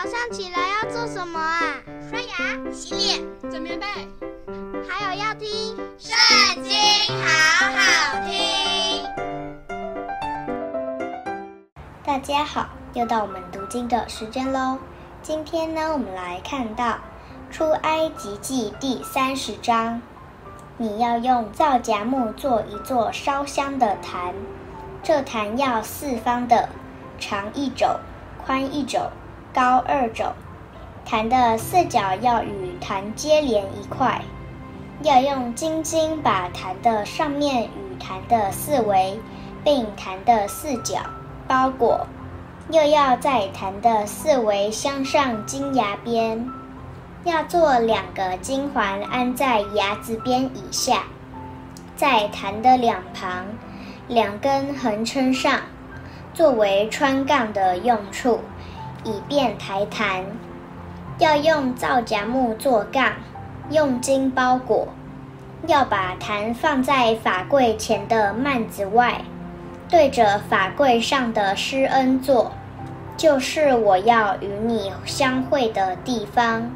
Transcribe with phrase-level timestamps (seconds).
[0.00, 1.74] 早上起来要做什么啊？
[2.08, 3.84] 刷牙、洗脸、整棉被，
[4.88, 6.72] 还有要听《圣经》，
[7.20, 9.04] 好好听。
[12.04, 14.78] 大家好，又到我们读经的时间喽。
[15.20, 16.84] 今天呢，我们来看到
[17.50, 20.00] 《出埃及记》第三十章。
[20.76, 24.32] 你要用皂荚木做一座烧香的坛，
[25.02, 26.68] 这坛要四方的，
[27.18, 27.98] 长一肘，
[28.46, 29.10] 宽一肘。
[29.58, 30.24] 高二肘，
[31.04, 34.22] 弹的四角要与弹接连一块，
[35.02, 39.18] 要用金筋把弹的上面与弹的四围，
[39.64, 41.00] 并弹的四角
[41.48, 42.06] 包裹，
[42.70, 46.48] 又要在弹的四围镶上金牙边，
[47.24, 51.02] 要做两个金环安在牙子边以下，
[51.96, 53.44] 在弹的两旁，
[54.06, 55.62] 两根横撑上，
[56.32, 58.38] 作为穿杠的用处。
[59.04, 60.24] 以便抬坛，
[61.18, 63.12] 要用皂荚木做杠，
[63.70, 64.88] 用金包裹。
[65.66, 69.22] 要把坛放在法柜前的幔子外，
[69.88, 72.52] 对着法柜上的施恩座，
[73.16, 76.70] 就是我要与你相会的地方。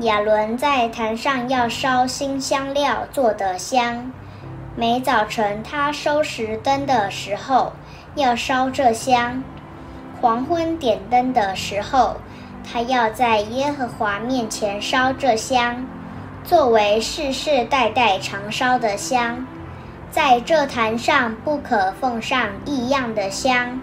[0.00, 4.12] 亚伦在坛上要烧新香料做的香，
[4.76, 7.72] 每早晨他收拾灯的时候，
[8.14, 9.42] 要烧这香。
[10.20, 12.16] 黄昏点灯的时候，
[12.64, 15.86] 他要在耶和华面前烧这香，
[16.42, 19.46] 作为世世代代常烧的香。
[20.10, 23.78] 在这坛上不可奉上异样的香，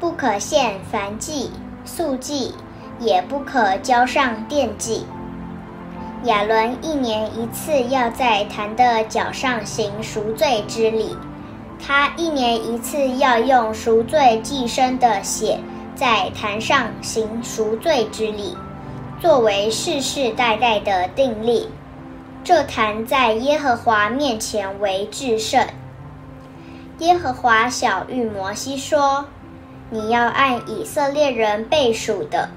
[0.00, 1.50] 不可献燔祭、
[1.84, 2.54] 素祭，
[2.98, 5.06] 也不可交上奠祭。
[6.24, 11.14] 亚伦一年一次要在坛的角上行赎罪之礼。
[11.78, 15.58] 他一年一次要用赎罪祭牲的血，
[15.94, 18.56] 在坛上行赎罪之礼，
[19.20, 21.68] 作为世世代代的定例。
[22.44, 25.66] 这坛在耶和华面前为至圣。
[26.98, 29.26] 耶和华晓諭摩西说
[29.90, 32.48] ：“你要按以色列人被数的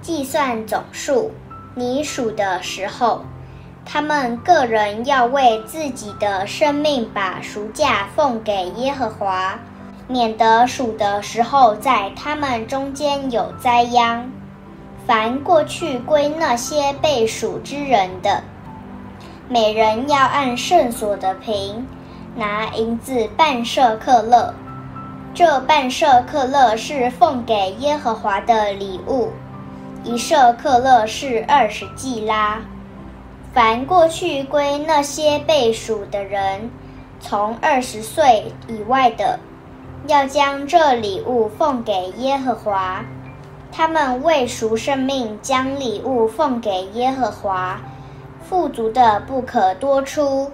[0.00, 1.30] 计算总数，
[1.74, 3.24] 你数的时候。”
[3.84, 9.58] 他们个人要为自己的生命把赎价奉给耶和华，
[10.08, 14.30] 免得数的时候在他们中间有灾殃。
[15.06, 18.42] 凡过去归那些被数之人的，
[19.48, 21.86] 每人要按圣所的平，
[22.36, 24.54] 拿银子半舍客勒。
[25.34, 29.30] 这半舍客勒是奉给耶和华的礼物，
[30.04, 32.60] 一舍客勒是二十季拉。
[33.52, 36.70] 凡过去归那些被数的人，
[37.20, 39.38] 从二十岁以外的，
[40.06, 43.04] 要将这礼物奉给耶和华。
[43.70, 47.78] 他们为赎生命，将礼物奉给耶和华。
[48.42, 50.50] 富足的不可多出，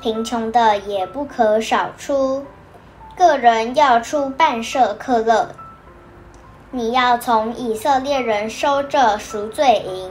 [0.00, 2.44] 贫穷的也不可少出。
[3.16, 5.48] 个人要出半舍客勒。
[6.70, 10.10] 你要从以色列人收这赎罪银。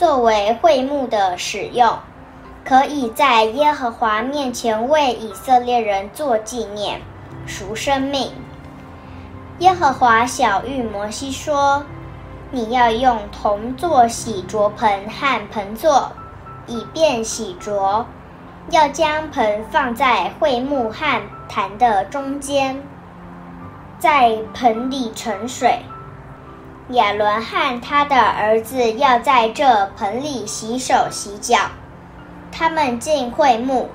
[0.00, 1.98] 作为会幕的使用，
[2.64, 7.02] 可以在耶和华面前为以色列人做纪念，
[7.46, 8.32] 赎生命。
[9.58, 11.84] 耶和华晓諭摩西说
[12.50, 16.10] ：“你要用铜做洗濯盆和盆座，
[16.66, 18.06] 以便洗濯。
[18.70, 22.82] 要将盆放在会幕和坛的中间，
[23.98, 25.80] 在盆里盛水。”
[26.92, 31.56] 亚伦和他的儿子要在这盆里洗手洗脚。
[32.50, 33.88] 他们进会幕，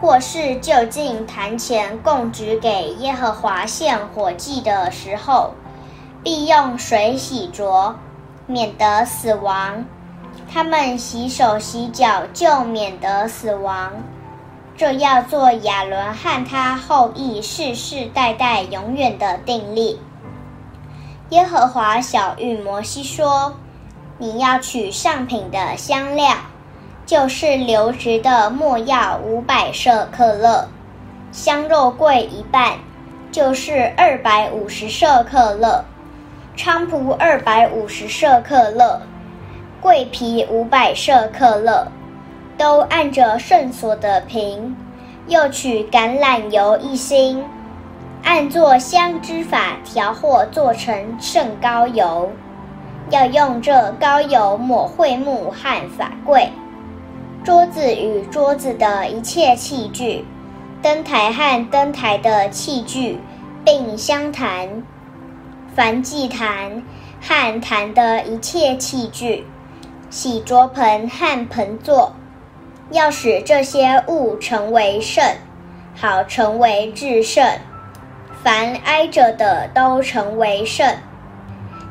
[0.00, 5.54] 或是就近坛前供职给耶和华献火祭的时候，
[6.22, 7.94] 必用水洗濯，
[8.46, 9.84] 免得死亡。
[10.52, 13.92] 他们洗手洗脚，就免得死亡。
[14.76, 19.98] 这要做亚伦和他后裔世世代代永远的定例。
[21.30, 23.56] 耶和华晓諭摩西说
[24.16, 26.36] ：“你要取上品的香料，
[27.04, 30.68] 就是流质的没药五百舍克勒，
[31.32, 32.74] 香肉桂一半，
[33.32, 35.84] 就是二百五十舍克勒，
[36.56, 39.02] 菖蒲二百五十舍克勒，
[39.80, 41.88] 桂皮五百舍克勒，
[42.56, 44.76] 都按着圣所的瓶。
[45.26, 47.42] 又取橄榄油一斤。”
[48.26, 52.32] 按做香之法调和，做成圣膏油，
[53.08, 56.50] 要用这膏油抹会幕和法柜、
[57.44, 60.24] 桌子与桌子的一切器具、
[60.82, 63.20] 灯台和灯台的器具，
[63.64, 64.82] 并香坛、
[65.76, 66.82] 燔祭坛、
[67.22, 69.46] 和坛的一切器具，
[70.10, 72.12] 洗濯盆和盆座，
[72.90, 75.24] 要使这些物成为圣，
[75.94, 77.44] 好成为至圣。
[78.46, 80.86] 凡挨着的都成为圣。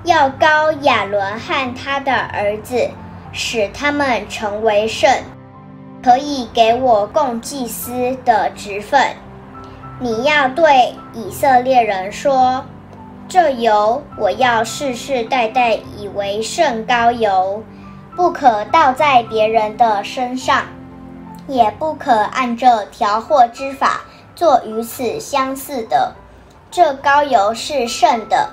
[0.05, 2.89] 要高亚伦和他的儿子，
[3.33, 5.11] 使他们成为圣，
[6.01, 9.01] 可以给我供祭司的职分。
[9.99, 12.63] 你要对以色列人说。
[13.27, 17.61] 这油我要世世代代以为圣膏油，
[18.15, 20.61] 不可倒在别人的身上，
[21.47, 24.03] 也不可按这调和之法
[24.35, 26.13] 做与此相似的。
[26.75, 28.49] 这膏油是圣的，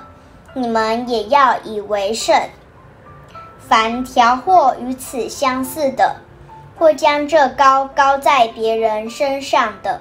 [0.53, 2.33] 你们也要以为圣。
[3.59, 6.15] 凡调和与此相似的，
[6.77, 9.99] 或将这膏膏在别人身上的，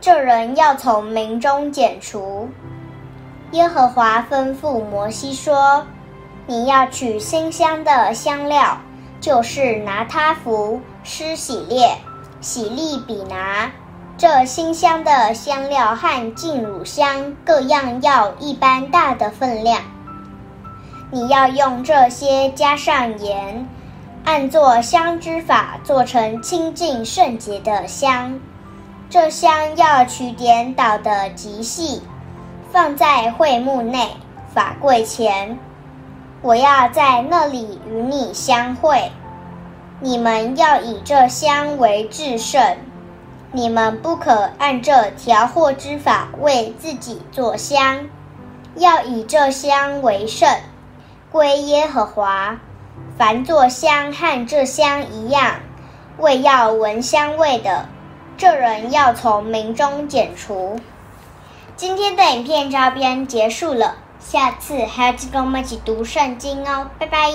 [0.00, 2.48] 这人要从民中剪除。
[3.50, 5.84] 耶和华吩咐摩西说
[6.46, 8.78] ：“你要取馨香的香料，
[9.20, 11.96] 就是拿他弗、施喜列、
[12.40, 13.72] 喜利比拿。
[14.20, 19.80] 这新香的香料和净乳香各样要一般大的分量。
[21.10, 23.66] 你要用这些加上盐，
[24.26, 28.38] 按做香之法做成清净圣洁的香。
[29.08, 32.02] 这香要取点捣得极细。”
[32.70, 34.10] 放在会幕内
[34.52, 35.58] 法柜前，
[36.42, 39.10] 我要在那里与你相会。
[39.98, 42.76] 你们要以这香为至圣，
[43.52, 48.08] 你们不可按这调和之法为自己做香，
[48.76, 50.48] 要以这香为圣，
[51.32, 52.58] 归耶和华。
[53.18, 55.56] 凡做香和这香一样，
[56.18, 57.86] 为要闻香味的，
[58.36, 60.78] 这人要从民中剪除。
[61.76, 67.30] 今天的影片这边结束了，下次还要记得我们一起读圣经哦，拜拜。